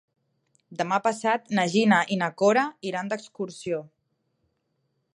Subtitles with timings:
[0.79, 3.83] Demà passat na Gina i na Cora iran d'excursió.